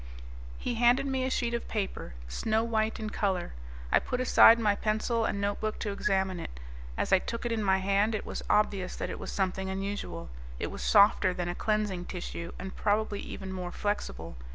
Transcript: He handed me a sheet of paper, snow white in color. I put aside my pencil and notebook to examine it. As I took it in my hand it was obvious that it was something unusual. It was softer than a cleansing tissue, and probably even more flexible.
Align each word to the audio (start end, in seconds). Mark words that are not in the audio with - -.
He 0.57 0.73
handed 0.73 1.05
me 1.05 1.23
a 1.25 1.29
sheet 1.29 1.53
of 1.53 1.67
paper, 1.67 2.15
snow 2.27 2.63
white 2.63 2.99
in 2.99 3.11
color. 3.11 3.53
I 3.91 3.99
put 3.99 4.19
aside 4.19 4.57
my 4.57 4.73
pencil 4.73 5.25
and 5.25 5.39
notebook 5.39 5.77
to 5.77 5.91
examine 5.91 6.39
it. 6.39 6.59
As 6.97 7.13
I 7.13 7.19
took 7.19 7.45
it 7.45 7.51
in 7.51 7.63
my 7.63 7.77
hand 7.77 8.15
it 8.15 8.25
was 8.25 8.41
obvious 8.49 8.95
that 8.95 9.11
it 9.11 9.19
was 9.19 9.31
something 9.31 9.69
unusual. 9.69 10.31
It 10.57 10.71
was 10.71 10.81
softer 10.81 11.35
than 11.35 11.49
a 11.49 11.53
cleansing 11.53 12.05
tissue, 12.05 12.51
and 12.57 12.75
probably 12.75 13.19
even 13.19 13.53
more 13.53 13.71
flexible. 13.71 14.37